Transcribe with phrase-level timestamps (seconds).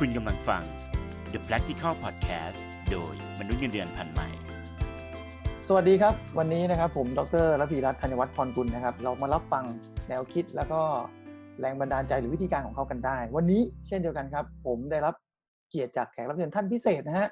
[0.00, 0.62] คุณกำลังฟัง
[1.32, 2.58] The Practical Podcast
[2.90, 4.28] โดยมนุษย์เงินเดือนพันใหม่
[5.68, 9.64] สวัสดีครับ วันนี้นะครับผมดรระพีรัตน์ธัญวัฒน์พรกุลนะครับ เรามารับฟัง
[10.08, 10.80] แนวคิดแล้วก็
[11.60, 15.14] แรงบันดาลใจหรือวิธีการของเขากันได้ วันนี้เช่นเดียวกันครับ ผมได้รับ
[15.68, 17.28] เกียรติจากแขกรับเชิญท่านพิเศษนะฮะ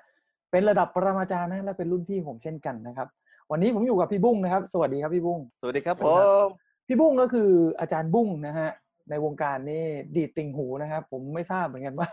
[0.51, 3.09] เป็นระดับปรมาจารย์นะและเป็นรุ่นพี่ผมเช่นกันนะครับ
[3.51, 6.49] วันนี้ผมอยู่กับพี่บุ้งนะครับ สวัสดีครับพี่บุ้งสวัสดีครับสผวัสดีครับม
[6.89, 7.51] พี่บุ้งก็คือ
[7.81, 8.69] อาจารย์บุ้งนะฮะ
[9.11, 9.85] ในวงการนี่
[10.17, 12.11] ดีดติ่งหูนะครับ ผมไม่ทราบเหมือนกันว่า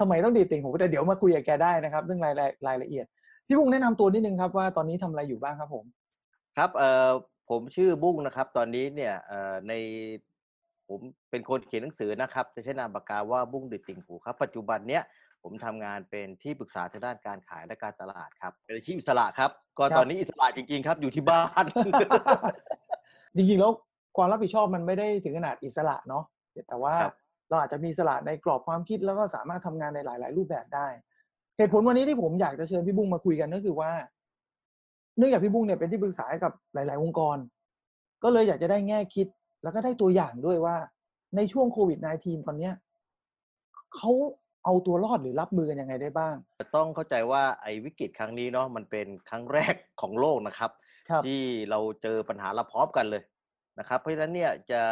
[0.00, 3.06] ทำไมต้องดีดติ่งหูแต่เดี๋ยวมาคุยกับแกได้นะครับ เรื่องรายละรายละเอียด
[3.46, 5.84] พี่บุ้งแนะนำตัวนิดนึงครับว่าตอนนี้ทำอะไรอยู่บ้างครับผม
[6.56, 7.10] ครับเอ่อ
[7.50, 9.72] ผมชื่อบุ้งนะครับ ตอนนี้เนี่ยเอ่อใน
[10.88, 15.02] ผมเป็นคนเขียนหนังสือนะครับ จะใช้นามปากกาว่าบุ้งดิดติ่งหูครับ ปัจจุบันเนี้ย
[15.42, 21.64] ผมทำงานเป็นที่ปรึกษาทางด้านการขายและการตลาดครับเป็นอาชีพอิสระครับ ก็ครับตอนนี้อิสระจริงๆครับอยู่ที่บ้าน
[23.36, 23.72] จริงๆแล้ว
[24.16, 26.24] ความรับผิดชอบมันไม่ได้ถึงขนาดอิสระเนาะ
[26.68, 27.14] แต่ว่าครับ
[27.48, 30.86] เราอาจจะมีอิสระในกรอบความคิดแล้วก็สามารถทำงานในหลาย ๆ รูปแบบได้
[31.56, 33.90] เหตุผลวันนี้ที่ผมอยากจะเชิญพี่บุ้งมาคุยกันก็คือว่า
[35.16, 37.36] เนื่องจากพี่บุ้งเนี่ยเป็นที่ปรึกษาให้กับหลาย ๆ องค์กร
[38.22, 39.26] ก็เลยอยากจะได้แง่คิด
[39.62, 40.76] แล้วก็ได้ตัวอย่างด้วยว่า
[41.36, 42.74] ในช่วงโควิด -19 ตอนเนี้ย
[43.94, 44.10] เขา
[44.64, 46.34] เอาตัวรอดหรือรับมือกันยังไงได้บ้าง
[46.76, 50.70] ต้องเข้าใจว่าไอ้วิกฤตครั้งนี้เนาะมันเป็นครั้งแรกของโลกนะครับ
[51.08, 53.22] ครับที่เราเจอปัญหาเราพร้อมกันเลย
[53.80, 54.82] นะครับเพราะฉะนั้นเนี่ยจะ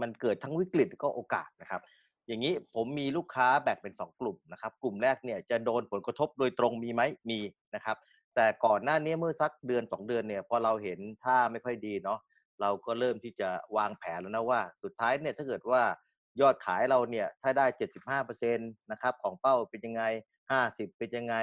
[0.00, 1.80] มันเกิดทั้งวิกฤตก็โอกาสนะครับ
[2.26, 7.40] อย่างนี้ผมมีลูกค้าแบ่งเป็น 2 กลุ่มนะครับ กลุ่มแรกเนี่ยจะโดนผลกระทบโดยตรงมีไหมมี
[7.74, 7.96] นะครับ
[8.34, 12.18] แต่ก่อนหน้านี้เมื่อสักเดือน 2 เดือนเนี่ยพอเราเห็นท่าไม่ค่อยดีเนาะ
[12.60, 15.82] เราก็เริ่มที่จะวางแผนแล้วนะว่า สุดท้ายเนี่ยถ้าเกิดว่า
[16.40, 17.66] ยอดขายเราเนี่ยถ้าได้
[18.32, 20.02] 75%นะครับของเป้าเป็นยังไง
[20.50, 21.34] 50 เป็นยังไง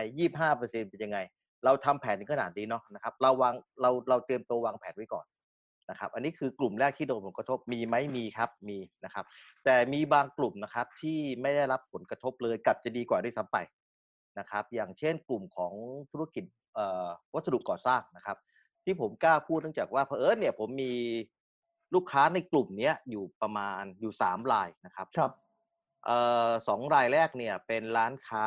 [0.41, 1.19] 25%เป็นยังไง
[1.65, 5.25] เราทำแผนถึงขนาดนี้เนาะนะครับเราวางเราเราเตรียมตัววางแผนไว้ก่อน
[5.89, 9.25] นะครับ อันนี้คือกลุ่มแรกที่โดนผลกระทบมีไหมมีครับมีนะครับ
[9.65, 13.57] แต่มีบางกลุ่มนะครับที่ไม่ได้รับผลกระทบเลยกลับจะดีกว่าด้วยซ้ำไป
[14.39, 15.73] นะครับ อย่างเช่นกลุ่มของ
[16.11, 18.37] ธุรกิจเอ่อวัสดุก่อสร้างนะครับ
[18.85, 20.93] ที่ผมกล้าพูดเนื่องจากว่าเผอิญเนี่ยผมมี
[21.95, 25.31] ลูกค้าในกลุ่มเนี้ยอยู่ประมาณอยู่สามรายนะครับครับ
[26.05, 28.45] เอ่อสองรายแรกเนี่ยเป็นร้านค้า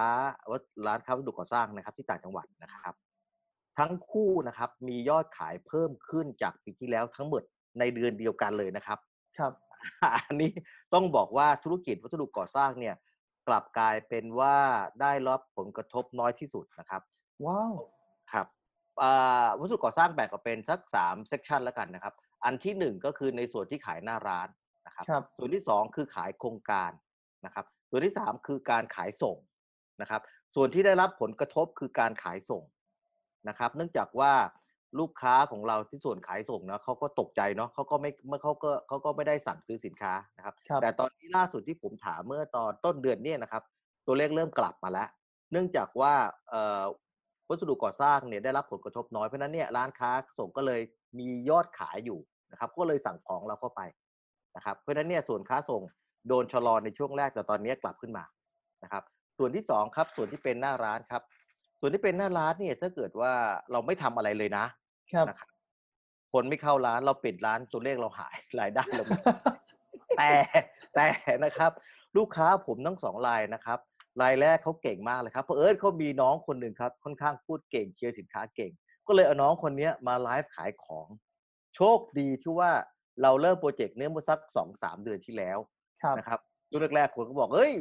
[0.50, 2.94] วัสร้านค้าวัสดุก่อสร้างนะครับ ที่ต่างจังหวัดนะครับ
[3.79, 7.43] ทั้งคู่นะครับมียอดขายเพิ่มขึ้นจากปีที่แล้วทั้งหมด
[7.79, 8.99] ในเดือนเดียวกันเลยนะครับ
[9.39, 9.53] ครับ
[10.17, 10.51] อันนี้
[10.95, 12.97] ต้องบอกว่าธุรกิจวัสดุก่อสร้างเนี่ย
[13.49, 14.57] กลับกลายเป็นว่า
[15.01, 17.03] ได้รับผลกระทบน้อยที่สุดนะครับ
[17.47, 17.75] ว้าว
[18.33, 18.47] ครับ
[19.03, 22.15] อ่าวัสดุก่อสร้างแบ่งออกเป็นสักสามเซกชันแล้วกันนะครับ
[22.45, 24.49] อันที่หนึ่งก็คือในส่วนที่ขายหน้าร้าน
[24.87, 26.91] นะครับครับส่วนที่สองคือขายโครงการ
[27.45, 29.37] นะครับ ส่วนที่สามคือการขายส่ง
[30.01, 30.23] นะครับ
[30.55, 32.62] ส่วนที่ได้รับผลกระทบคือการขายส่ง
[33.49, 34.32] นะครับ เนื่องจากว่า
[34.99, 43.62] ลูกค้าของเราที่ส่วนขายส่งเนาะเขาก็ตกใจเนาะเขาก็ไม่เมื่อเขาก็เขาก็ไม่ได้สั่งซื้อสินค้านะครับครับ แต่ตอนนี้ล่าสุดที่ผมถามเมื่อตอนต้นเดือนเนี่ยนะครับ
[44.06, 45.09] ตัวเลขเริ่มกลับมาแล้ว
[45.53, 46.15] เนื่องจากว่า
[46.49, 46.84] เอ่อ
[47.49, 50.81] วัสดุก่อสร้างเนี่ยได้รับผลกระทบน้อยเพราะฉะนั้นเนี่ยร้านค้าส่งก็เลย
[51.19, 52.19] มียอดขายอยู่
[52.53, 53.81] นะครับ ก็เลยสั่งของเราเข้าไป
[54.56, 55.82] นะครับเพราะฉะนั้นเนี่ยส่วนค้าส่ง
[56.28, 58.25] โดนชะลอในช่วงแรกแต่ตอนนี้กลับขึ้นมา
[58.84, 59.03] นะครับ
[59.38, 61.22] ส่วนที่สองครับส่วนที่เป็นหน้าร้านครับ
[61.84, 63.33] ส่วนที่เป็นหน้าร้านเนี่ยถ้าเกิดว่า
[63.72, 64.65] เราไม่ทำอะไรเลยนะ
[65.12, 65.49] ครับนะครับ
[66.33, 69.19] คนไม่เข้าร้านเราปิดร้านตัวเลขเราหายรายได้เราไม่
[70.19, 70.31] แต่
[70.94, 71.06] แต่
[71.44, 71.71] นะครับ
[72.17, 73.78] ลูกค้าผมทั้งสองรายนะครับ
[74.23, 78.73] รายแรกเขาเก่งมากเลยครับเพราะเอิญเขามีน้องคนหนึ่งครับ ค่อนข้างพูดเก่งเชียร์สินค้าเก่ง
[79.06, 81.09] ก็เลยเอาน้องคนเนี้ยมาไลฟ์ขายของ
[81.77, 82.71] โชคดีที่ว่า
[83.23, 85.59] เราเริ่มโปรเจกต์เนี้ยเมื่อสักสองสามเดือนที่แล้ว
[86.03, 86.41] ครับนะครับ
[86.71, 87.75] ยุคแรกๆคนก็บอกเฮ้ย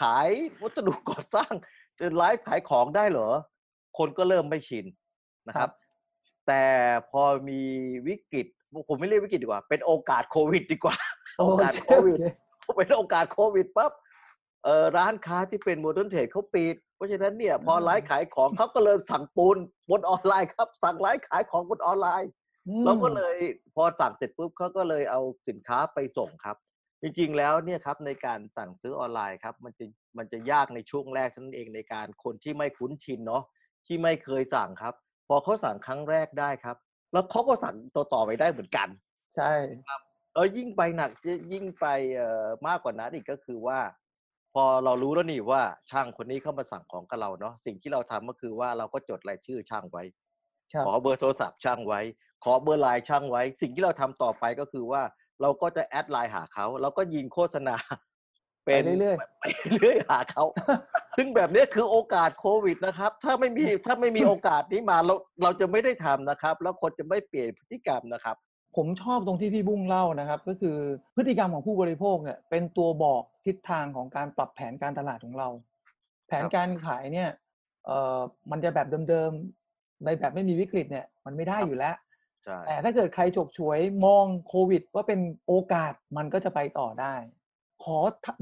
[0.00, 0.28] ขาย
[0.62, 1.85] วัสดุก่อสร้างจะ
[2.16, 3.28] ไลฟ์ขายของได้เหรอ
[3.98, 4.84] คนก็เริ่มไม่ชิน
[5.48, 5.70] นะครับ
[6.46, 6.64] แต่
[7.10, 7.60] พอมี
[8.08, 8.46] วิกฤต
[8.88, 10.96] ผมไม่เรียกวิกฤตดีกว่า เป็นโอกาสโควิดดีกว่า
[11.40, 12.18] โอกาสโควิด
[12.76, 13.92] เป็นโอกาสโควิดปั๊บ
[14.64, 19.56] เอ่อร้านค้าที่เป็น modern trade เขาปิด เพราะฉะนั้นเนี่ยพออ่าไลฟ์ขายของเขาก็เลยสั่งปูน
[19.90, 22.30] บนออนไลน์ครับ สั่งไลฟ์ขายของบนออนไลน์
[22.68, 23.36] อืมเราก็เลย
[23.74, 26.56] พอสั่งเสร็จปุ๊บเขาก็เลยเอาสินค้าไปส่งครับ
[27.02, 29.84] จริงๆแล้วเนี่ยครับในการสั่งซื้อออนไลน์ครับมันจะ
[30.18, 33.42] มันจะยากในช่วงแรกเท่านั้นเองในการคนที่ไม่คุ้นชินเนาะ
[33.86, 34.94] ที่ไม่เคยสั่งครับ
[35.28, 36.76] พอเขาสั่งครั้งแรกได้ครับ
[37.12, 38.88] แล้วเขาก็สั่งต่อๆไปได้เหมือนกัน
[39.34, 39.52] ใช่
[40.34, 41.10] แล้วยิ่งไปหนัก
[41.52, 43.80] ยิ่งไปเอ่อมากกว่านั้นอีกก็คือว่า
[44.54, 50.02] พอเรารู้แล้วนี่ว่าช่างคนนี้เข้ามาสั่งของกับเราเนาะสิ่งที่เราทำก็คือว่าเราก็จดรายชื่อช่างไว้
[50.72, 52.00] ครับขอเบอร์โทรศัพท์ช่างไว้
[52.44, 55.02] ขอเบอร์ไลน์ช่างไว้ สิ่งที่เราทำต่อไปก็คือว่า
[55.42, 57.76] เราก็จะ add LINE หาเขาแล้วก็ยิงโฆษณา
[58.64, 58.68] ไป
[59.00, 59.44] เรื่อยไป
[59.80, 60.44] เรื่อยหาเขา
[61.16, 68.36] ซึ่งแบบนี้คือโอกาสโควิดนะครับ ถ้าไม่มีถ้าไม่มีโอกาสนี้มาเราเราจะไม่ได้ทำนะครับ แล้วคนจะไม่เปลี่ยนพฤติกรรมนะครับ
[68.76, 70.76] ผมชอบตรงที่พี่บุ้งเล่านะครับ ก็คือ
[71.16, 75.48] พฤติกรรมของผู้บริโภคเนี่ยเป็นตัวบอกทิศทางของการปรับแผนการตลาดของเรา
[76.28, 77.28] แผนการขายเนี่ย
[77.86, 78.18] เอ่อ
[78.50, 82.05] มันจะแบบเดิมๆในแบบไม่มีวิกฤตเนี่ยมันไม่ได้อยู่แล้วใช่
[82.66, 87.14] แต่ถ้าเกิดใครฉกฉวยมองโควิด ว่าเป็นโอกาสมันก็จะไปต่อได้
[87.84, 87.98] ขอ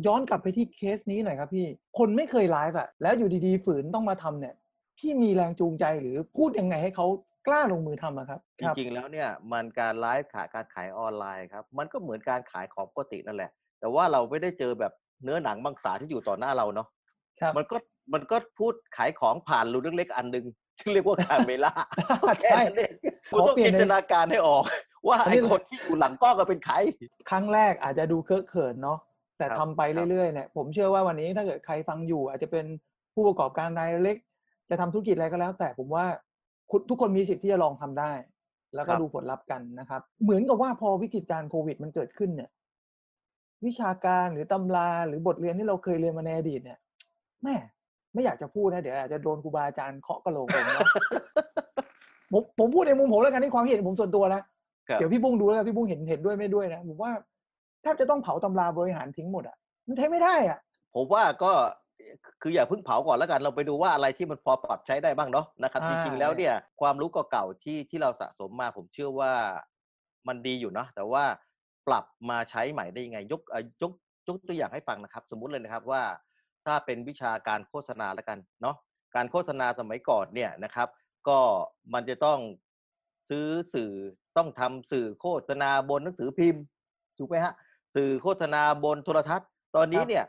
[0.07, 1.67] ย้อนกลับไปที่เคสนี้หน่อยครับพี่
[1.99, 4.55] คนไม่เคยไลฟ์อะแล้วอยู่ดีๆฝืนต้องมาทำเนี่ย
[4.99, 7.07] พี่มีแรงจูงใจหรือพูดยังไงให้เขา
[7.47, 14.93] กล้าลงมือทำอะครับ จริงๆแล้วเนี่ยมันการไลฟ์ขายการขายออนไลน์ครับมันก็เหมือนการขายของปกตินั่นแหละ แต่ว่าเราไม่ได้เจอแบบ
[15.25, 16.89] เนื้อหนังมังสาที่อยู่ต่อหน้าเราเนาะ
[17.41, 17.77] ครับมันก็
[18.13, 20.45] มันก็พูดขายของผ่านรูเล็กๆอันหนึ่ง
[20.79, 21.73] ที่เรียกว่าคาเมล่า
[22.43, 22.95] แค่นั้นเอง
[23.33, 24.65] ขคุณอต้องเปลี่ยจินนในตนาการให้ออก
[25.09, 26.75] ว่าอันไอ้นี้คนที่อยู่หลังกล้องก็เป็นใคร
[27.31, 28.99] ครั้งแรกอาจจะดูเคอะเขินเนาะ
[29.39, 32.67] แต่ครับทำไปครับเรื่อยๆเนี่ยผมเชื่อว่าวันนี้ถ้าเกิดใครฟังอยู่ อาจจะเป็น
[33.15, 34.17] ผู้ประกอบการรายเล็ก
[34.71, 36.07] จะทำธุรกิจอะไรก็แล้ว แต่ผมว่า
[36.71, 38.13] คุณทุกคนมีสิทธิ์ที่จะลองทำได้
[38.75, 42.51] แล้วก็ดูผลลัพธ์กันนะครับ เหมือนกับว่าพอวิกฤตการณ์โควิดมันเกิดขึ้นเนี่ย
[43.67, 46.79] วิชาการหรือตำราหรือบทเรียนที่เราเคยเรียนมาในอดีตเนี่ย
[47.43, 47.57] แม่
[48.15, 50.81] ไม่อยากจะพูดนะเดี๋ยวอาจจะโดนครูบาอาจารย์เคาะกระโหลกผมนะ
[52.33, 54.43] ผมผมพูดในมุมผมแล้วกันที่ความเห็นผมส่วนตัวนะ
[54.89, 57.13] ครับเดี๋ยวพี่บุ้งดูแล้วกันพี่บุ้งเห็นเห็นด้วยไม่ด้วยนะผมว่า
[57.83, 59.57] แทบจะต้องเผาตำราบริหารทิ้งหมดอะ
[59.89, 60.59] มันใช้ไม่ได้อะ
[60.95, 61.53] ผมว่าก็
[62.43, 69.33] คืออย่าเพิ่งเผาก่อนแล้วกันเราไปดูว่าอะไรที่มันพอปรับใช้ได้บ้างเนาะนะครับอ่าจริงๆแล้วเนี่ย ความรู้เก่าๆที่ที่เราสะสมมาผมเชื่อว่า
[70.29, 71.25] มันดีอยู่เนาะแต่ว่า
[71.89, 73.93] ปรับมาใช้ใหม่ได้ยังไงยกเอ่อยก
[74.29, 76.03] ยกตัวอย่างให้ฟังนะครับ สมมุติเลยนะครับว่า
[76.67, 78.77] ถ้าเป็นวิชาการโฆษณาแล้วกันเนาะ
[79.15, 80.89] การโฆษณาสมัยก่อนเนี่ยนะครับ
[81.29, 81.39] ก็
[81.95, 82.39] มันจะต้อง
[83.29, 83.93] ซื้อสื่อ
[84.37, 86.63] ต้องทำสื่อโฆษณาบนหนังสือพิมพ์
[87.19, 87.55] ถูกไหมฮะ
[87.95, 90.25] สื่อโฆษณาบนโทรทัศน์ ตอนนี้ครับเนี่ย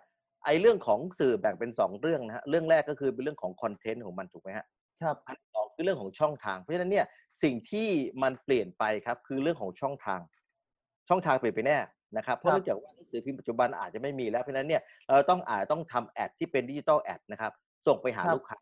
[0.45, 4.65] ไอ้เรื่องของสื่อแบ่งเป็นสองเรื่องนะฮะเรื่องแรกก็คือเป็นเรื่องของ content ของมันถูกไหมฮะ
[5.01, 7.05] ครับอันที่สองคือเรื่องของช่องทาง เพราะฉะนั้นเนี่ย
[7.43, 7.89] สิ่งที่
[8.23, 10.19] มันเปลี่ยนไปครับคือเรื่องของช่องทาง
[11.09, 11.77] ช่องทางเปลี่ยนไปแน่
[12.17, 14.81] นะครับเพราะครับเนื่องจากว่าหนังสือพิมพ์ปัจจุบันอาจจะไม่มีแล้วเพราะฉะนั้นเนี่ย
[15.11, 17.51] เราต้องอาจต้องทำ ad ที่เป็น digital ad นะครับ
[17.87, 18.57] ส่งไปหาลูกค้า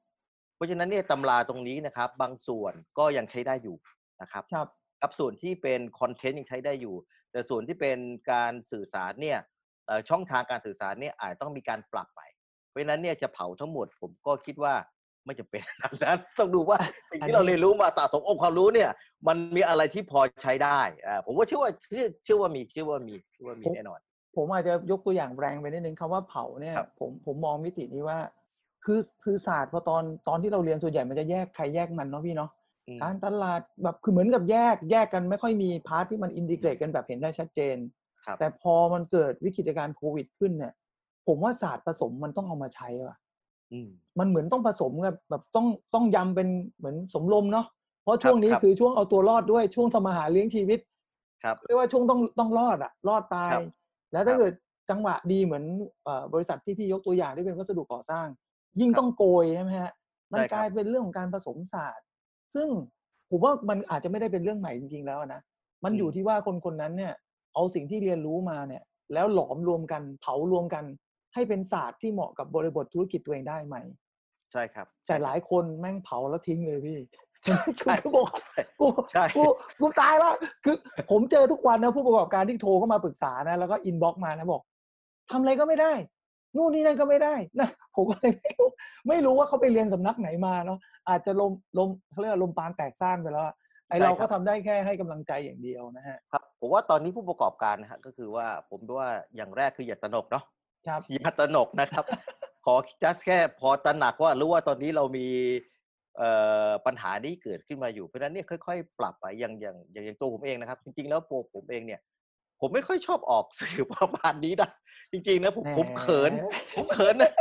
[0.56, 3.76] เพราะฉะนั้นเนี่ยตำราตรงนี้นะครับ บางส่วนก็ยังใช้ได้อยู่
[4.22, 4.68] นะครับครับ
[5.02, 6.96] กับส่วนที่เป็นคอนเทนต์ยังใช้ได้อยู่
[7.32, 7.98] แต่ส่วนที่เป็น
[8.32, 9.40] การสื่อสารเนี่ย
[9.86, 12.22] เอ่อช่องทางการสื่อสารเนี่ยอาจต้องมีการปรับไป
[12.70, 14.74] เพราะฉะนั้นเนี่ยจะเผาทั้งหมดผมก็คิดว่า
[15.26, 16.78] ไม่จำเป็นขนาดนั้นต้องดูว่า
[17.12, 18.90] สิ่งอันที่นี้เราเรียนรู้มาสะสมองค์ความรู้เนี่ย
[19.28, 24.00] มันมีอะไรที่พอใช้ได้อ่าผมว่าเชื่อว่าเชื่อเชื่อว่ามีเชื่อว่ามีเชื่อว่ามีแน่นอน
[24.36, 28.20] ผมอาจจะยกตัวอย่างแรงไปนิดนึงคำว่าเผาเนี่ยครับผมผมมองมิตินี้ว่า
[28.86, 32.52] คือคือศาสตร์พอตอนตอนที่เราเรียนส่วนใหญ่มันจะแยกใครแยกมันเนาะพี่เนาะ
[32.88, 37.78] อืมการตลาดแบบคือเหมือนกับแยกแยกกันไม่ค่อยมี part ที่มัน integrate กันแบบเห็นได้ชัดเจน
[38.26, 40.74] ครับแต่พอมันเกิดวิกฤตการณ์โควิดขึ้นเนี่ย
[41.28, 43.23] ผมว่าศาสตร์ผสมมันต้องเอามาใช้ว่ะอื
[43.86, 43.88] ม
[44.20, 47.66] มันเหมือนต้องผสมกับแบบต้องต้องยำเป็นเหมือนสมรมเนาะ
[48.04, 50.80] เพราะช่วงนี้ครับคือช่วงเอาตัวรอดด้วยช่วงทำมาหาเลี้ยงชีวิต
[51.44, 53.64] ครับเรียกว่าช่วงต้องต้องรอดอะรอดตายครับ
[54.14, 54.54] แล้วถ้าครับเกิด
[54.90, 55.64] จังหวะดีเหมือน
[56.04, 58.28] เอ่อบริษัทที่พี่ยกตัวอย่างที่เป็นวัสดุก่อสร้าง
[58.80, 59.92] ยิ่งครับต้องโกยใช่ไหมฮะ
[60.34, 62.06] มันใช่ครับกลายเป็นเรื่องของการผสมศาสตร์
[62.56, 62.68] ซึ่ง
[63.30, 65.42] ผมว่ามันอาจจะไม่ได้เป็นเรื่องใหม่จริงๆแล้วนะ
[65.84, 67.14] มันอยู่ที่ว่าคนคนนั้นเนี่ย
[67.54, 68.84] เอาสิ่งที่เรียนรู้มาเนี่ย
[69.14, 70.84] แล้วหลอมรวมกันเผารวมกัน
[71.34, 73.76] ให้เป็นศาสตร์ที่เหมาะกับบริบทธุรกิจตัวเองได้ไหม
[74.52, 77.00] ใช่ครับ แต่ใช่หลายคนแม่งเผาแล้วทิ้งเลยพี่
[77.80, 78.40] ใช่คือบอกว่า
[78.80, 79.44] กูใช่กู
[79.80, 80.34] กูตายแล้ว
[80.66, 80.76] คือ
[81.12, 84.62] ผมเจอทุกวันนะผู้ประกอบการที่โทรเข้ามาปรึกษานะ แล้วก็ inbox มานะบอก
[85.32, 85.94] ทำอะไรก็ไม่ได้
[86.56, 88.70] นู่นนี่นั่นก็ไม่ได้นะผมก็เลยไม่รู้
[89.08, 90.80] ไม่รู้ว่าเขาไปเรียนสำนักไหนมาเนาะ
[91.10, 93.56] อาจจะลมลมเขาเรียกว่าลมปานแตกซ่านไปแล้วอะ
[93.90, 100.44] ไอใช่เราครัก็บทำได้แค่ให้กำลังใจอย่างเดียวนะฮะครับผมว่าตอนนี้ผู้ประกอบการนะฮะก็คือว่าผมว่าอย่างแรกคืออย่าตระหนกเนาะ
[100.88, 102.06] ครับอย่าตระหนกนะครับ
[102.66, 105.28] ขอ just แค่พอตระหนักว่ารู้ว่าตอนนี้เรามี
[106.18, 106.30] เอ่
[106.68, 112.02] อปัญหานี้เกิดขึ้นมาอยู่เพราะฉะนั้นเนี่ยค่อยๆ ปรับไปอย่างอย่างอย่างอย่างตัวผมเองนะครับ จริงๆ แล้วตัวผมเองเนี่ย
[112.62, 114.70] ผมไม่ค่อยชอบออกสื่อประมาณนี้นะ
[115.12, 116.32] จริงๆนะผมแหมผมเขิน
[116.76, 117.32] ผมเขินนะ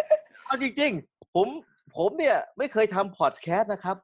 [0.45, 1.49] เอาจริง ๆ ผม
[1.97, 3.97] ผมเนี่ยไม่เคยทำพอดแคสต์นะครับ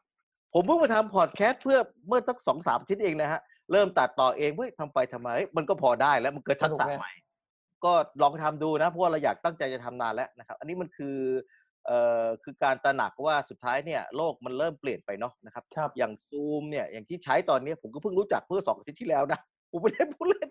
[0.54, 1.78] ผมเพิ่งมาทำพอดแคสต์เพื่อ
[2.08, 3.40] เมื่อสักสองสามอาทิตย์เองนะฮะ
[3.72, 7.12] เริ่มตัดต่อเองเฮ้ยทำไปทำไมเฮ้ยมันก็พอได้แล้วมันเกิดทักษะสนุกไหมใหม่
[7.84, 7.92] ก็
[8.22, 11.16] ลองทำดูนะเพราะว่าเราอยากตั้งใจจะทำนานแล้วนะครับ อันนี้มันคือ
[11.86, 20.48] เอ่อคือการตระหนักว่าสุดท้ายเนี่ยโลกมันเริ่มเปลี่ยนไปเนาะนะครับครับอย่างซูมเนี่ยอย่างที่ใช้ตอนนี้ผมก็เพิ่งรู้จักเมื่อสองอาทิตย์ที่แล้วนะผมไม่ได้พูดเล่น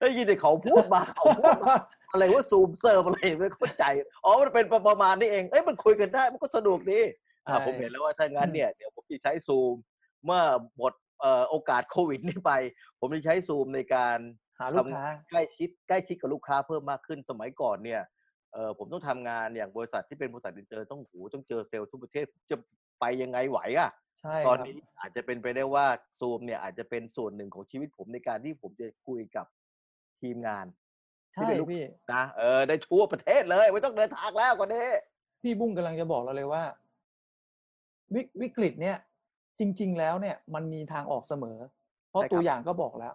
[0.00, 1.74] ได้ยินแต่เขาพูดมาเขาพูดมา
[2.12, 3.84] อะไรว่าซูมเซิร์ฟอะไรไม่เข้าใจ
[4.24, 7.00] อ๋อมันเป็นประมาณนี้เองเอ้ยมันคุยกันได้มันก็สนุกดี
[7.46, 9.74] อ่าใช่ผมเห็นแล้วว่าถ้างั้นเนี่ยเดี๋ยวผมจะใช้ซูม
[10.24, 10.42] เมื่อ
[10.76, 12.52] หมดเอ่อโอกาสโควิดนี้ไป
[13.00, 14.18] ผมจะใช้ซูมในการ
[14.58, 18.02] หาลูกค้า ใกล้ชิดใกล้ชิดกับลูกค้าเพิ่มมากขึ้นสมัยก่อนเนี่ย
[18.52, 22.56] เออผมต้องทำงานอย่างบริษัทที่เป็นบริษัทอินเตอร์ต้องหูต้องเจอเซลล์ทุกประเทศจะ
[23.00, 25.86] ไปยังไงไหวอะใช่ตอนครับนี้อาจจะเป็นไปได้ว่า
[26.20, 29.46] ซูมเนี่ยอาจจะเป็นส่วนหนึ่งของชีวิตผมในการที่ผมจะคุยกับ
[30.20, 30.66] ทีมงาน
[31.34, 34.86] ใช่ที่เป็นลูกพี่นะเออได้ทั่วประเทศเลยไม่ต้องเดินทางแล้วกว่านี้
[35.42, 36.62] พี่บุ้งกำลังจะบอกเราเลยว่า
[38.14, 38.96] วิวิกฤตเนี่ย
[39.58, 41.58] จริง ๆ แล้วเนี่ย มันมีทางออกเสมอ
[42.10, 43.14] เพราะใช่ครับตัวอย่างก็บอกแล้ว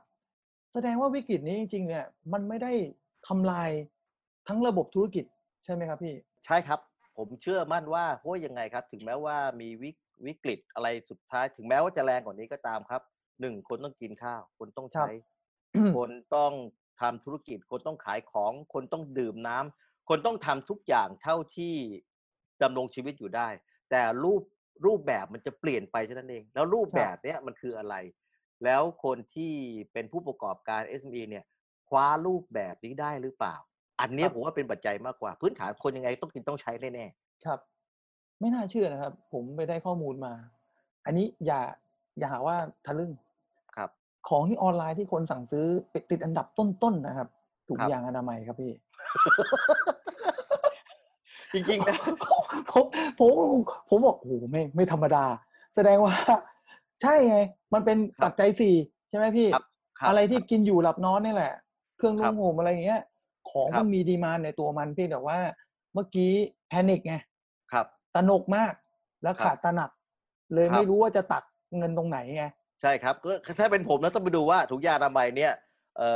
[0.74, 2.74] แสดงว่าวิกฤตนี้จริงๆเนี่ยมันไม่ได้
[3.28, 3.70] ทำลาย
[4.48, 5.26] ทั้งระบบธุรกิจ
[5.66, 6.16] ใช่ไหมครับพี่
[6.46, 6.80] ใช่ครับ
[7.18, 13.02] ผมเชื่อมั่นว่าเพราะว่ายังไงครับ ถึงแม้ว่ามีวิกวิกฤตอะไรสุดท้าย ถึงแม้ว่าจะแรงกว่านี้ก็ตามครับ
[13.42, 15.16] หนึ่งคนต้องกินข้าว คนต้องครับใช้
[15.96, 16.54] คนต้อง
[17.02, 21.76] ทำธุรกิจ คนต้องขายของ คนต้องดื่มน้ำคนต้องทำทุกอย่างเท่าที่
[22.64, 23.48] ดำรงชีวิตอยู่ได้
[23.92, 24.42] แต่รูป
[24.86, 27.96] รูปแบบมันจะเปลี่ยนไปเท่านั้นเอง แล้วรูปแบบเนี้ยมันคืออะไร
[28.64, 29.54] แล้วคนที่
[29.94, 31.46] เป็นผู้ประกอบการ SME เนี่ย
[31.90, 33.56] คว้ารูปแบบนี้ได้หรือเปล่า
[34.02, 37.06] อันเนี้ยครับผมว่าเป็นปัจจัยมากกว่า พื้นฐานคนยังไงต้องกินต้องใช้แน่
[37.46, 37.60] ครับ
[38.40, 40.34] ไม่น่าเชื่อนะครับ ผมไปได้ข้อมูลมา
[41.06, 41.62] อันนี้อย่า
[42.20, 42.56] อย่าหาว่า
[42.86, 43.90] ทะลึ่งๆครับ
[44.30, 45.66] ของที่ออนไลน์ที่คนสั่งซื้อ
[46.12, 47.28] ติดอันดับต้นๆนะครับ
[47.68, 48.72] ถุงครับยางอนามัยครับพี่
[51.54, 51.98] จริงๆนะ
[52.72, 52.86] ผม
[53.20, 53.30] ผม
[53.90, 55.26] ผมบอกโอ้โหไม่ไม่ธรรมดา
[55.76, 56.14] แสดงว่า
[57.04, 57.38] ใช่ไง
[57.74, 58.76] มันเป็นครับปัจจัยสี่
[59.10, 59.64] ใช่ไหมพี่ครับ
[60.00, 61.54] คบอะไรที่กินอยู่หลับนอนนี่แหละ
[61.98, 63.02] เครื่องคนุ่รังบห่มอะไรอย่างเงี้ย
[63.52, 65.38] ของครัมันบมีดีมานในตัวมันเพียงแต่ว่า
[65.94, 66.32] เมื่อกี้
[66.70, 67.16] แพนิคไง
[67.72, 68.74] ครับตระหนกมาก
[69.24, 69.90] แล้วครับขาดตระหนัก
[70.54, 71.44] เลยครับไม่รู้ว่าจะตัก
[71.78, 72.46] เงินตรงไหนไง
[72.82, 75.54] ใช่ครับก็ถ้าเป็นผมนะต้องไปดูว่าถุงยางอนามัยเนี่ย
[75.98, 76.10] เอ่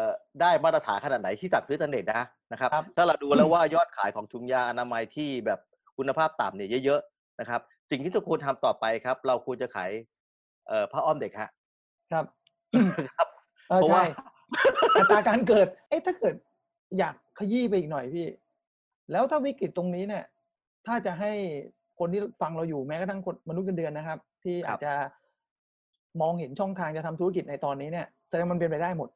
[0.00, 0.02] อ
[0.40, 2.22] ได้มาตรฐานขนาดไหนที่สั่งซื้ออินเทอร์เน็ตนะ
[2.52, 5.60] นะครับครับ ถ้าเราดูแล้วว่ายอดขายของถุงยางอนามัยที่แบบ
[5.96, 7.60] คุณภาพต่ำเนี่ยเยอะๆนะครับ
[7.90, 9.90] สิ่งที่ทุกคนทำต่อไปครับ เราควรจะขาย
[10.68, 11.50] เอ่อผ้าอ้อมเด็กฮะ
[12.12, 12.24] ครับ
[13.16, 13.28] ครับ
[13.68, 14.04] เออเพราะใช่ว่า
[14.96, 16.34] อัตราการเกิด เอ๊ะถ้าเกิด
[16.98, 18.26] อยากขยี้ไปอีกหน่อยพี่
[19.12, 20.24] แล้วถ้าวิกฤตตรงนี้เนี่ย
[20.86, 21.32] ถ้าจะให้
[21.98, 24.92] คนที่ฟังเราอยู่แม้กระทั่งคนมนุษย์เงินเดือนนะครับ ที่ครัอาบจจะ
[26.20, 29.08] มองเห็นช่องทางจะทำธุรกิจในตอนนี้เนี่ยแสดงมันเป็นไปได้หมด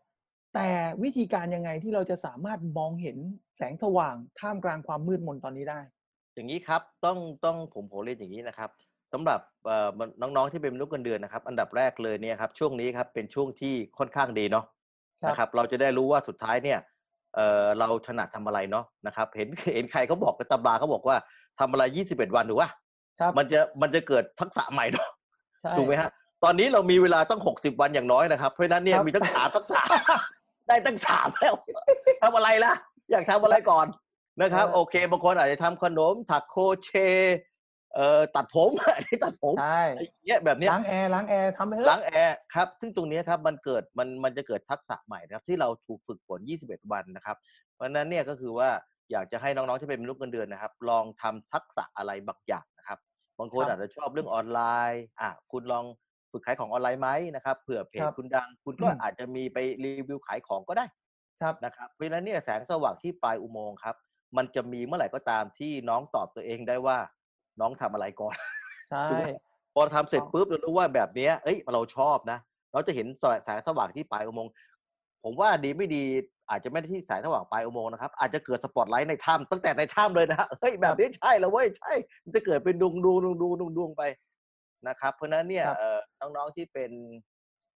[0.55, 0.69] แต่
[1.03, 3.17] วิธีการยังไงที่เราจะสามารถมองเห็น
[3.57, 5.81] แสงสว่างท่ามกลางความมืดมนตอนนี้ได้
[6.35, 8.71] อย่างนี้ครับต้องต้องผมผมเรียนอย่างนี้นะครับ
[9.13, 9.89] สำหรับเอ่อ
[10.21, 14.65] น้องๆที่เป็นมนุษย์เงินเดือนนะครับ อันดับแรกเลยเนี่ยครับช่วงนี้ครับเป็นช่วงที่ค่อนข้างดีเนาะ
[15.23, 16.79] ครับนะครับ เราจะได้รู้ว่าสุดท้ายเนี่ย
[17.37, 21.17] เอ่อเราถนัดทำอะไรเนาะนะครับ เห็นเห็นใครเขาบอกในตำราเขาบอกว่า
[21.61, 21.83] ทำอะไร
[22.13, 22.71] 21 วันถูกป่ะ
[23.21, 25.09] ครับมันจะมันจะเกิดทักษะใหม่เนาะ
[25.61, 26.11] ใช่ถูกไหมฮะ
[26.45, 29.81] ตอนนี้เรามีเวลาต้อง60 วันอย่างน้อยนะครับ เพราะฉะนั้นเนี่ยครับมีทั้งสามทักษะ
[30.69, 31.55] ได้ตั้งสามแล้ว
[32.23, 32.73] ทำอะไรล่ะ
[33.11, 33.87] อยากทำอะไรก่อน
[34.43, 37.39] นะครับเออโอเคบางคนอาจจะทำขนมถักโครเชต์
[37.97, 47.37] เอ่อตัดผมอันนี้ตัดผมใช่อะไรอย่างเงี้ยแบบเนี้ยล้างแอร์ล้างแอร์ทำไปเถอะล้างแอร์ครับซึ่งตรงเนี้ยครับมันเกิดมันมันจะเกิดทักษะใหม่นะครับ ที่เราถูกฝึกฝน 21 วันนะครับ
[47.75, 48.69] เพราะฉะนั้นเนี่ยก็คือว่า
[49.13, 52.99] อยากจะให้น้องๆที่เป็นมนุษย์เงินเดือนนะครับ ลองทำทักษะอะไรบางอย่างนะครับ
[53.39, 54.61] บางคนครับอาจจะชอบเรื่องออนไล
[54.93, 55.85] น์อะคุณลอง
[56.33, 60.85] ฝึกขายของออนไลน์ไหมนะครับเผื่อเพคจรับคุณดัง คุณก็อืมอาจจะมีไปรีวิวขายของก็ได้
[61.43, 63.97] ครับนะครับเพราะฉะนั้นเนี่ยแสงสว่างที่ปลายอุโมงค์ครับ
[64.37, 66.99] มันจะมีเมื่อไหร่ก็ตามที่น้องตอบตัวเองได้ว่า
[67.61, 68.35] น้องทำอะไรก่อน
[68.91, 69.27] ใช่ถูกไหม
[69.75, 72.39] พอทำเสร็จปุ๊บเรารู้ว่าแบบเนี้ยเอ้ยเราชอบนะ
[72.73, 73.07] เราจะเห็น
[73.45, 74.53] แสงสว่างที่ปลายอุโมงค์
[75.25, 76.03] ผมว่าดีไม่ดี
[76.51, 81.93] อาจจะไม่ได้ที่แสงสว่างปลายอุโมงค์นะครับ อาจจะเกิดสปอตไลท์ในถ้ำตั้งแต่ในถ้ำเลยนะเฮ้ยแบบนี้ใช่แล้วเว้ยใช่
[82.25, 84.03] มันจะเกิดเป็นดวงดวงดวงดวงดวงดวงไป
[84.89, 85.99] นะครับ เพราะฉะนั้นเนี่ยครับเอ่อ
[86.37, 86.91] น้องๆที่เป็น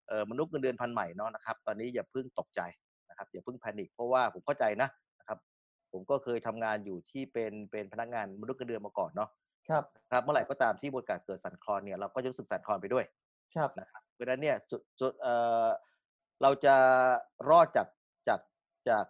[0.07, 2.61] เอ่อมนุษย์เงินเดือนพันใหม่เนาะนะครับ ตอนนี้อย่าเพิ่งตกใจ
[3.09, 5.37] นะครับ อย่าเพิ่งแพนิคเพราะว่าผมเข้าใจนะนะครับ
[5.91, 9.29] ผมก็เคยทำงานอยู่ที่เป็นเป็นพนักงานมนุษย์เงินเดือนมาก่อนเนาะ
[9.69, 13.05] ครับครับเมื่อไหร่ก็ตามที่บริการเกิดสั่นคลอนเนี่ยเราก็จะรู้สึกสั่นคลอนไปด้วย
[13.55, 15.33] ครับนะครับเพราะฉะนั้นเนี่ยจุดจุดเอ่
[15.65, 15.67] อ
[16.41, 16.75] เราจะ
[17.49, 17.87] รอดจาก
[18.27, 18.39] จาก
[18.89, 19.05] จาก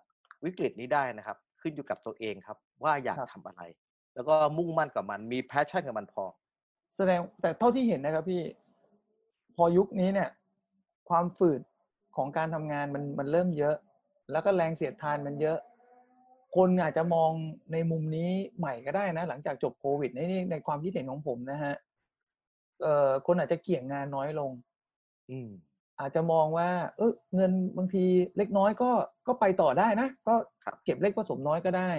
[0.46, 3.62] วิกฤตนี้ได้นะครับ ขึ้นอยู่กับตัวเองครับ ว่าอยากครับทำอะไร
[4.16, 6.24] แล้วก็มุ่งมั่นกับมันมี passion กับมันพอ
[6.96, 8.42] แสดงแต่เท่าที่เห็นนะครับพี่
[9.56, 10.30] พอยุคนี้เนี่ย
[11.10, 11.62] ความฝืด
[12.16, 13.76] ของการทำงานมันมันเริ่มเยอะ
[14.32, 15.58] แล้วก็แรงเสียดทานมันเยอะ
[16.56, 17.32] คนอาจจะมอง
[17.74, 21.74] ในมุมนี้ใหม่ก็ได้นะ หลังจากจบโควิดในนี่ในความคิดเห็นของผมนะฮะ
[22.82, 24.52] เอ่อคนอาจจะเกี่ยงงานน้อยลง
[25.32, 25.50] อืม
[26.00, 28.04] อาจจะมองว่า เออเงินบางที
[28.38, 28.92] เล็กน้อยก็
[29.28, 31.92] ก็ไปต่อได้นะ ก็ครับเก็บเล็กผสมน้อยก็ได้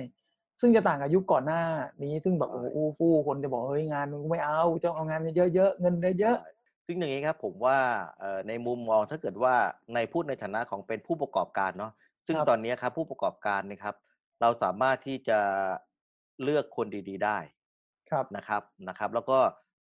[0.60, 1.62] ซึ่งจะต่างกับยุคก่อนหน้า
[2.02, 6.52] นี้ซึ่งแบบใช่โอ้โหอู้ฟู่คนจะบอกเฮ้ยงานมึงไม่เอาจะเอางานเยอะๆเงินเยอะใช่
[6.86, 7.78] ซึ่งอย่างนี้ครับผมว่า
[8.18, 9.54] เอ่อในมุมมองถ้าเกิดว่า
[9.94, 11.92] ในพูดในฐานะของเป็นผู้ประกอบการเนาะ
[12.26, 13.94] ซึ่งครับตอนนี้ครับผู้ประกอบการเนะครับ
[14.42, 15.38] เราสามารถที่จะ
[16.42, 19.38] เลือกคนดีๆได้ๆครับนะครับนะครับ แล้วก็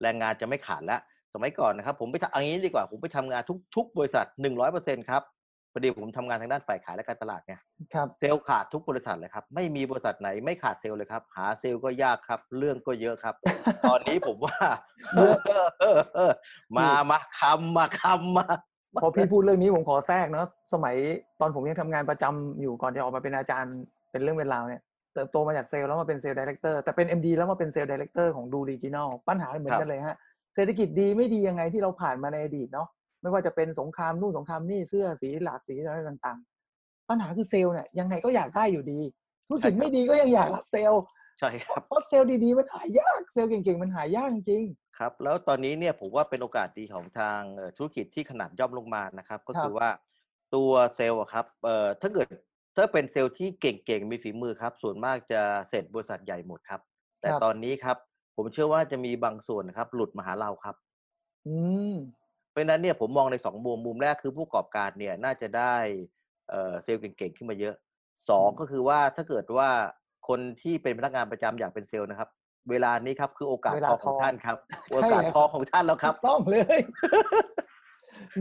[0.02, 1.02] แรงงานจะไม่ขาดแล้ว
[1.34, 5.24] สมัยก่อนนะครับ ผมไปทำเอันนี้ดีกว่าผมไปทำงานทุกทุกบริษัทหนึ่งร้อยเปอร์เซ็นครับ
[5.74, 7.56] พอดีผมทำงานทางด้านฝ่ายขายและการตลาดไง
[7.94, 13.36] ครับเซลล์ขาดทุกบริษัทเลยครับ ไม่มีบริษัทไหนไม่ขาดเซลล์เลยครับ หาเซลล์ก็ยากครับ เรื่องก็เยอะครับ
[13.90, 14.58] ตอนนี้ผมว่า
[15.16, 15.68] เยอะ
[16.78, 18.48] มามาคำมาคำมา
[19.02, 20.96] พอพี่พูดเรื่องนี้ผมขอแทรกเนาะสมัย
[21.40, 23.76] ตอนผมยังทำงานประจำอยู่ก่อนจะออกมาเป็นอาจารย์
[24.12, 24.82] เป็นเรื่องเป็นราวเนี่ย
[25.14, 30.18] เติบโตมาจากเซลแล้วมาเป็น sales director แต่เป็น MD แล้วมาเป็น sales director ของดู regional ปัญหาเหมือนกันเลยฮะ
[30.56, 32.88] เศรษฐกิจดีไม่ดียังไงที่เราผ่านมาในอดีตเนาะ
[33.22, 36.40] ไม่ว่าจะเป็นสงครามนู่นสงครามนี่เสื้อสีหลากสีอะไรต่าง
[36.74, 39.00] ๆ ปัญหาคือเซลล์เนี่ยยังไงก็อยากได้อยู่ดี
[39.48, 41.04] ธุรกิจไม่ดีก็ยังอยากรับเซลล์
[41.40, 44.64] ใช่ครับเพราะเซลล์ดีๆมันหายากเซลล์เก่งๆมันหายากจริง
[44.98, 49.90] ครับแล้วตอนนี้เนี่ยผมว่าเป็นโอกาสดีของทางเอ่อธุรกิจที่ขนาดย่อมลงมานะครับ ก็ครับคือว่า
[50.56, 52.28] ตัวเซลล์อะครับเอ่อถ้าเกิด
[52.78, 56.82] ถ้าเป็นเซลล์ที่เก่งๆมีฝีมือครับ ส่วนมากจะเสร็จบริษัทใหญ่หมดครับ
[57.22, 57.98] แต่ครับตอนนี้ครับ
[58.36, 60.76] ผมเชื่อว่าจะมีบางส่วนนะครับ หลุดมาหาเราครับ
[61.46, 61.56] อื
[61.92, 61.94] ม
[62.52, 65.76] เพราะฉะนั้นเนี่ยผมมองในสองมุมมุมแรกคือผู้ประกอบการเนี่ยน่าจะได้
[66.50, 67.76] เอ่อเซลล์เก่งๆขึ้นมาเยอะ
[68.30, 69.70] สองอืมก็คือว่าถ้าเกิดว่า
[70.30, 72.30] คนที่เป็นพนักงานประจำอยากเป็นเซลล์นะครับ
[72.70, 74.58] เวลานี้ครับคือโอกาสเวลาทองของทองท่านครับ
[75.02, 76.80] ใช่โอกาสแล้วทองของท่านแล้วครับถูกต้องเลย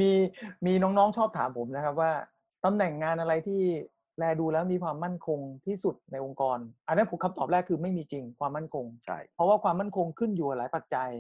[0.01, 0.11] มี
[0.67, 2.13] มีน้องๆชอบถามผมนะครับ ว่า
[2.65, 3.63] ตำแหน่งงานอะไรที่
[4.19, 11.11] แลดูแล้วมีความมั่นคงที่สุดในองค์กร อันนั้นผมคำตอบแรกคือไม่มีจริงความมั่นคงใช่เพราะว่าความมั่นคงขึ้นอยู่กับหลายปัจจัย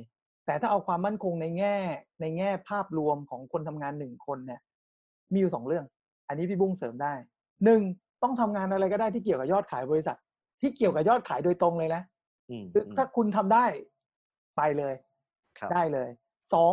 [0.47, 1.77] แต่ถ้าเอาความมั่นคงในแง่
[2.21, 4.61] ในแง่ภาพรวมของคนทำงานหนึ่งคนเนี่ย
[5.33, 5.85] มีอยู่สองเรื่อง
[6.29, 7.13] อันนี้พี่บุ้งเสริมได้
[7.65, 7.81] หนึ่ง
[8.23, 10.17] ต้องทำงานอะไรก็ได้ที่เกี่ยวกับยอดขายบริษัท
[10.61, 12.03] ที่เกี่ยวกับยอดขายโดยตรงเลยนะ
[12.51, 13.65] อืมคืออืมถ้าคุณทำได้
[14.57, 14.95] ไปเลย
[15.59, 16.09] ครับได้เลย
[16.53, 16.73] สอง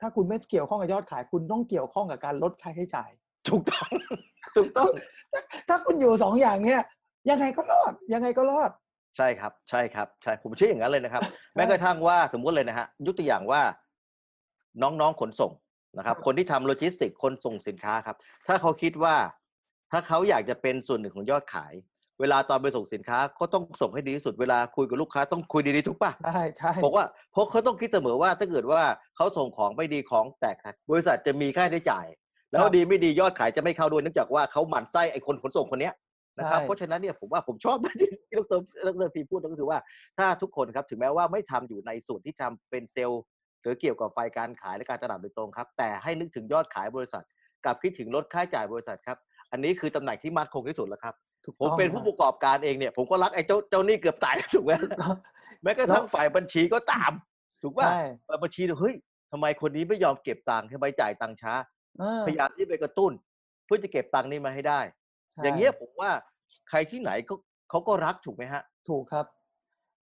[0.00, 3.10] ถ้าคุณไม่เกี่ยวข้องกับยอดขาย คุณต้องเกี่ยวข้องกับการลดค่าใช้จ่าย
[3.48, 3.90] ถูกต้อง
[4.56, 4.90] ถูกต้อง
[5.68, 6.80] ถ้าคุณอยู่สองอย่างเนี้ย
[7.30, 8.70] ยังไงก็รอด ยังไงก็รอด
[9.16, 11.22] ใช่ครับ ใช่ครับ ใช่ผมเชื่ออย่างนั้นเลยนะครับ
[11.54, 13.62] แม้กระทั่งว่าสมมุติเลยนะฮะยกตัวอย่างว่า
[14.82, 15.52] น้องๆขนส่ง
[15.98, 18.16] นะครับครับคนที่ทำโลจิสติกคนส่งสินค้าครับ
[18.46, 19.16] ถ้าเขาคิดว่า
[19.92, 21.72] ถ้าเขาอยากจะเป็นส่วนหนึ่งของยอดขาย
[22.20, 28.82] เวลาตอนไปส่งสินค้าเขาต้องส่งให้ดีที่สุดเวลาคุยกับลูกค้าต้องคุยดีๆทุกป่ะใช่ใช่ผมว่าเพราะเขาต้องคิดเสมอว่าถ้าเกิดว่า
[29.16, 32.06] เขาส่งของไม่ดีของแตกหักบริษัทจะมีค่าใช้จ่าย
[32.52, 35.94] แล้วดีไม่ดียอดขายจะไม่เข้าด้วยเนื่องจากว่าเขาหมั่นไส้ไอ้คนขนส่งคนเนี้ย
[36.38, 39.78] นะครับใช่เพราะฉะนั้นเนี่ยผมว่าผมชอบนะที่ที่ดรดรพีพูดก็คือว่า
[40.18, 43.22] ถ้าทุกคนครับถึงแม้ว่าไม่ทำอยู่ในส่วนที่ทำเป็นเซลล์
[43.62, 47.24] หรือเกี่ยวกับไฟล์การขายและการตลาดโดยตรงครับ แต่ให้นึกถึงยอดขายบริษัท
[47.64, 49.18] กับคิดถึงลดค่าใช้จ่ายบริษัทครับ
[49.52, 55.14] อันนี้คือตำแหน่งที่มั่นคงที่สุดแล้วครับถูก ผมต้องเป็นผู้ประกอบการเองเนี่ย ผมก็รักไอ้เจ้าเจ้าหนี้เกือบตายถูกไหมถูกต้อง
[55.62, 57.12] แม้กระทั่งฝ่ายบัญชีก็ตาม
[57.62, 58.94] ถูกป่ะใช่ฝ่ายบัญชีเนี่ยเฮ้ย
[59.32, 61.54] ทำไมคนนี้ไม่ยอมเก็บตังค์ทำไมจ่ายตังค์ช้า
[61.98, 63.12] เออพยายามที่ไปกระตุ้น
[63.64, 64.80] เพื่อจะเก็บตังค์นี้มาให้ได้
[65.32, 66.10] ใช่อย่างเงี้ยผมว่า
[66.68, 67.34] ใครที่ไหนก็
[67.70, 69.26] เขาก็รักถูกไหมฮะ ถูกครับ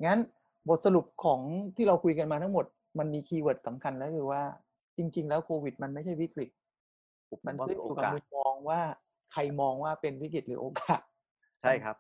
[0.05, 0.19] งั้น
[0.69, 1.41] บทสรุปของ
[1.77, 2.67] ที่เราคุยกันมาทั้งหมด
[2.99, 4.43] มันมีคีย์เวิร์ดสำคัญแล้วคือว่า
[4.97, 6.51] จริง ๆ แล้วโควิด มันไม่ใช่วิกฤต
[7.29, 8.81] ผมมันว่าขึ้นเป็นอโอยู่กับกาสมุมมองว่า
[9.33, 11.01] ใครมองว่าเป็นวิกฤตหรือโอกาส
[11.65, 11.97] ใช่ครับ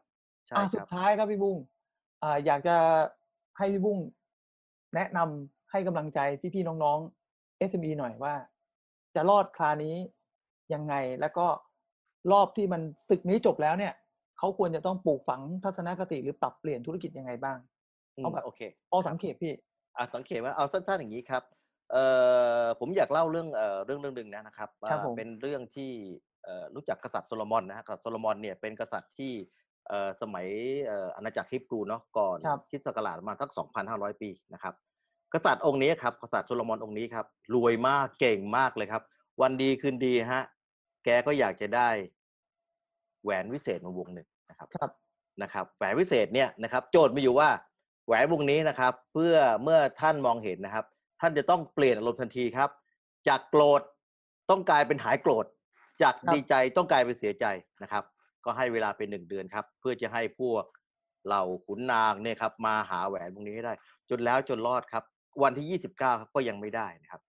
[0.48, 1.56] ใช่อะคสุรัดบ ท้ายครับพี่บุ้ง
[2.22, 2.76] อ่าอยากจะ
[3.58, 3.98] ให้พี่บุ้ง
[4.94, 6.20] แนะนำให้กำลังใจ
[6.54, 8.34] พี่ๆน้องๆ SME หน่อยว่า
[9.14, 9.96] จะรอดคราวนี้
[10.74, 11.46] ยังไงแล้วก็
[12.32, 13.92] รอบที่มันศึกนี้จบแล้วเนี่ย
[14.38, 17.58] เขาควรจะต้องปลูกฝังทัศนคติหรือปรับเปลี่ยนธุรกิจยังไงบ้าง
[18.16, 19.52] อืมเอาแบบ โอเค พอสังเกตพี่
[19.96, 21.42] อะสังเกตว่าเอาสั้นๆอย่างนี้ครับ
[21.92, 22.04] เอ่
[22.62, 26.33] อผมอยากเล่าเรื่องเอ่อเรื่องเรื่องหนึ่งนะครับครับอ่าผมเป็นเรื่องที่เอ่อ
[26.74, 29.32] รู้จักกษัตริย์โซโลมอนนะฮะกษัตริย์โซโลมอนเนี่ยเป็นกษัตริย์ที่
[29.88, 30.46] เอ่อสมัย
[30.86, 33.50] เอ่ออาณาจักรฮิบรูเนาะก่อนครับคริสต์ศักราชประมาณสัก
[33.86, 34.74] 2,500 ปีนะครับ
[35.34, 39.02] กษัตริย์องค์นี้ครับกษัตริย์โซโลมอนองค์นี้ครับรวยมากเก่งมากเลยครับ
[39.40, 40.42] วันดีคืนดีฮะ
[41.04, 41.88] แกก็อยากจะได้
[43.22, 44.90] แหวนวิเศษมาวงหนึ่งนะครับครับ
[45.42, 47.48] นะครับแหวนวิเศษเนี่ยนะครับ โจทย์มีอยู่ว่า
[48.06, 50.84] แหวนวงนี้นะครับ เพื่อเมื่อท่านมองเห็นนะครับ
[51.20, 52.70] ท่านจะต้องเปลี่ยนอารมณ์ทันทีครับ
[53.28, 53.82] จากโกรธ
[54.50, 55.46] ต้องกลายเป็นหายโกรธ
[56.02, 57.46] จากครับดีใจต้องกลายเป็นเสียใจ
[57.82, 58.04] นะครับ
[58.44, 60.64] ก็ให้เวลาเป็นหนึ่งเดือนครับ เพื่อจะให้พวก
[61.26, 63.74] เหล่าขุนนางเนี่ยครับ มาหาแหวนวงนี้ให้ได้
[64.10, 65.04] จนแล้วจนรอดครับ
[65.42, 67.20] วันที่29ครับก็ยังไม่ได้นะครับ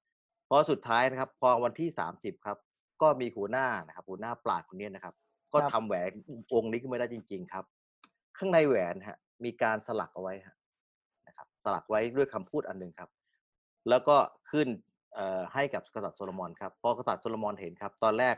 [0.45, 2.58] เพราะสุดท้ายนะครับ พอวันที่30ครับ
[3.01, 5.13] ก็มีหัวหน้านะครับ หัวหน้าปราดคนนี้นะครับ
[5.54, 6.12] ก็ครับทำแหวน
[6.54, 7.65] วงนี้ขึ้นมาได้จริง ๆ ครับ
[8.38, 10.56] ข้างในแหวนฮะ มีการสลักเอาไว้ฮะ
[11.28, 13.10] นะครับ สลักไว้ด้วยคำพูดอันหนึ่งครับ
[13.89, 14.17] แล้วก็
[14.51, 14.67] ขึ้น
[15.15, 18.36] เอ่อให้กับกษัตริย์โซโลมอนครับพอกษัตริย์โซโลมอนเห็นครับ ตอนแรก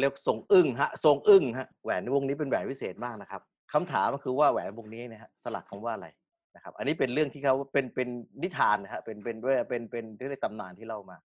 [0.00, 6.08] เรียกทรงอึ้งฮะทรงอึ้งฮะแหวนวงนี้เป็นแหวนพิเศษมากนะครับคำถามก็คือว่าแหวนวงนี้เนะฮะสลักคำว่าอะไร
[6.56, 8.08] นะครับ อันนี้เป็นเรื่องที่เขาเป็นเป็น
[8.42, 11.16] นิทานนะฮะเป็นเป็นด้วยเป็นเป็นเรื่องในตำนานที่เล่ามา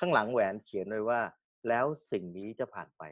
[0.00, 1.20] ข้างหลังแหวนเขียนไว้ว่า
[1.68, 3.02] แล้วสิ่งนี้จะผ่านไป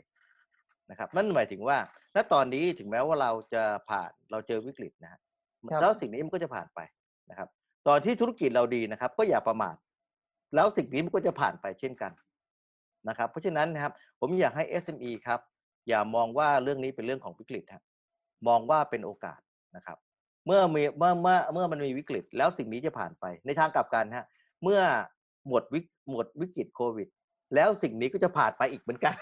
[0.90, 1.78] นะครับนั่นหมายถึงว่า
[2.14, 5.20] ณตอนนี้ถึงแม้ว่าเราจะผ่านเราเจอวิกฤตนะฮะ
[5.70, 6.80] ครับแล้วสิ่งนี้มันก็จะผ่านไป
[7.30, 7.48] นะครับ
[7.88, 9.76] ตอนที่ธุรกิจเราดีนะครับ ก็อย่าประมาท
[10.54, 12.12] แล้วสิ่งนี้มันก็จะผ่านไปเช่นกัน
[13.08, 15.40] นะครับ เพราะฉะนั้นนะครับผมอยากให้ SME ครับ
[15.88, 17.82] อย่ามองว่าเรื่องนี้เป็นเรื่องของวิกฤตฮะ
[18.48, 19.40] มองว่าเป็นโอกาส
[19.76, 19.98] นะครับ
[20.46, 24.26] เมื่อมีเมื่อเมื่อเมื่อมันมีวิกฤต แล้วสิ่งนี้จะผ่านไปในทางกลับกันฮะ
[24.62, 24.80] เมื่อ
[25.48, 27.08] หมดวิกหมดวิกฤตโควิด
[27.54, 29.14] แล้วสิ่งนี้ก็จะผ่านไปอีกเหมือนกัน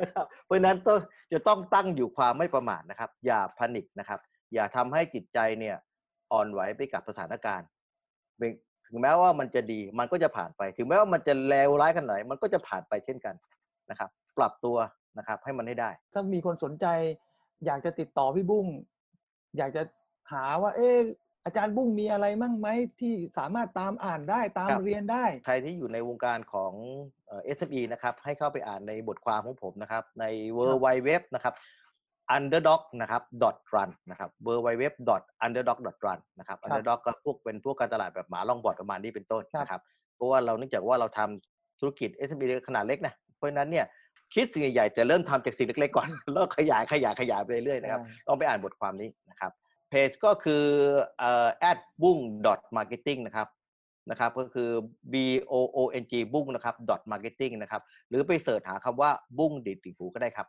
[0.00, 0.98] นะครับเพราะฉะนั้นต้อง
[1.32, 4.20] จะต้องตั้งอยู่ความไม่ประมาทนะครับ อย่าพนิกนะครับ
[4.54, 5.76] อย่าทำให้จิตใจเนี่ย
[6.32, 7.68] อ่อนไหวไปกับสถานการณ์
[8.38, 13.34] เถึงแม้ว่ามันจะดีมันก็จะผ่านไป ถึงแม้ว่ามันจะเลวร้ายขนาดไหนมันก็จะผ่านไปเช่นกัน
[13.90, 14.76] นะครับ ปรับตัว
[15.18, 16.86] นะครับให้มันให้ได้ ถ้ามีคนสนใจ
[17.66, 18.66] อยากจะติดต่อพี่บุ้ง
[19.56, 19.82] อยากจะ
[20.32, 20.98] หาว่า เออ
[21.44, 22.68] อาจารย์บุ้งมีอะไรมั่งไหม
[23.00, 26.72] ที่สามารถตามอ่านได้ตามครับ เรียนได้ ใครที่อยู่ในวงการของ
[27.26, 30.24] เอ่อ SME นะครับให้เข้าไปอ่านในบทความของผมนะครับใน
[30.56, 31.54] w w w นะครับ
[32.36, 33.22] underdog นะครับ
[33.74, 34.84] run นะครับ w w w
[35.44, 39.82] underdog run นะครับครับ underdog ก็พวกเป็นพวกการตลาดแบบหมาล่องบอดประมาณนี้เป็นต้นครับนะครับ
[40.16, 43.86] เพราะว่าเราเนื่องจากว่าเราทำธุรกิจ SME ขนาดเล็กนะเพราะฉะนั้นเนี่ย
[44.34, 49.52] คิดสิ่งใหญ่ๆจะเริ่มทำจากสิ่งเล็กๆก่อน แล้วขยายขยายขยายไปเรื่อยๆนะครับต้องไปอ่านบทความนี้นะครับ
[49.90, 50.64] เพจก็คือ
[51.18, 53.48] เอ่อ at bung dot marketing นะครับ
[54.10, 54.70] นะครับก็คือ
[55.12, 55.14] b
[55.52, 60.46] o o n g บุ้งนะครับ dot marketing นะครับ หรือไปเสิร์ชหาคำว่าบุ้งดีดติ่งหูก็ได้ครับ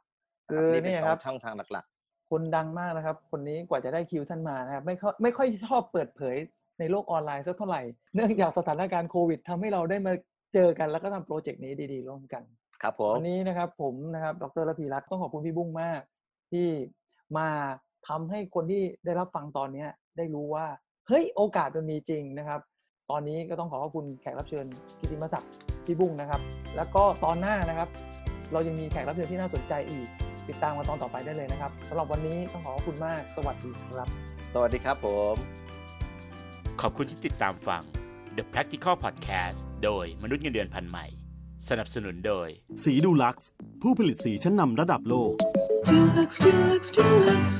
[0.51, 1.85] คือนี่เป็นเนี่ยสคอรังบช่องทางหลัก
[2.31, 6.35] คนดังมากนะครับ คนนี้กว่าจะได้คิวท่านมานะครับไม่ค่อยไม่ค่อยชอบเปิดเผย
[6.79, 7.81] ในโลกออนไลน์สักเท่าไหร่
[8.15, 10.13] เนื่องจากสถานการณ์โควิดทำให้เราได้มา
[10.53, 16.01] เจอกันแล้วก็ทำโปรเจกต์นี้ดีๆ ร่วมกันๆครับผมวันนี้นะครับผมนะครับดรระพีรัตน์ต้องขอบคุณพี่บุ้งมาก
[16.51, 16.67] ที่
[17.37, 17.47] มา
[18.07, 20.65] ทำให้คนที่ได้รับฟังตอนเนี้ยได้รู้ว่า
[21.07, 22.59] เฮ้ยโอกาสมันมีจริงนะครับ
[23.11, 24.65] ตอนนี้ก็ต้องขอขอบคุณแขกรับเชิญ
[24.99, 25.51] กิติมศักดิ์
[25.85, 26.41] พี่บุ้งนะครับ
[26.75, 27.89] แล้วก็ตอนหน้านะครับ
[28.51, 30.07] เรายังมีแขกรับเชิญที่น่าสนใจอีก
[30.51, 34.07] ติดตามมาตอนต่อไปได้เลยนะครับสำหรับวันนี้ต้องขอขอบคุณมาก สวัสดีครับ
[34.53, 35.35] สวัสดีครับผม
[36.81, 37.83] ขอบคุณที่ติดตามฟัง
[38.37, 41.05] The Practical Podcast โดยมนุษย์เงินเดือนพันใหม่
[41.69, 42.47] สนับสนุนโดย
[42.83, 43.49] สีดูลักซ์
[43.81, 45.33] ผู้ผลิตสีชั้นนำระดับโลก
[45.87, 47.51] Dulux, Dulux, Dulux.